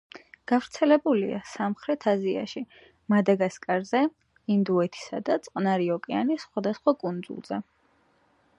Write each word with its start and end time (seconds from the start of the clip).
გავრცელებულია 0.51 1.41
სამხრეთ 1.49 2.07
აზიაში, 2.11 2.63
მადაგასკარზე, 3.15 4.01
ინდოეთისა 4.55 5.23
და 5.31 5.39
წყნარი 5.49 5.93
ოკეანის 5.97 6.47
სხვადასხვა 6.49 6.99
კუნძულზე. 7.05 7.61